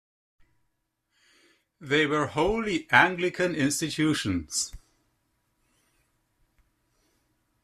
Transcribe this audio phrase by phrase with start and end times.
[1.79, 4.73] They were wholly Anglican institutions.